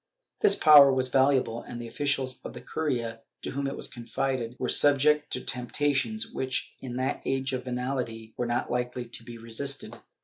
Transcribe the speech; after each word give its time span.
This 0.39 0.55
power 0.55 0.91
was 0.91 1.09
valuable, 1.09 1.61
and 1.61 1.79
the 1.79 1.87
officials 1.87 2.41
of 2.43 2.53
the 2.53 2.61
curia, 2.61 3.21
to 3.43 3.51
whom 3.51 3.67
it 3.67 3.77
was 3.77 3.87
confided, 3.87 4.55
were 4.57 4.67
subject 4.67 5.31
to 5.33 5.41
temptations 5.45 6.25
which, 6.31 6.73
in 6.79 6.95
that 6.95 7.21
age 7.23 7.53
of 7.53 7.65
venality, 7.65 8.33
were 8.35 8.47
not 8.47 8.71
likely 8.71 9.05
to 9.05 9.23
be 9.23 9.37
resisted. 9.37 9.97